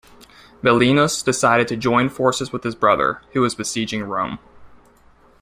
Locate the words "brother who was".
2.73-3.53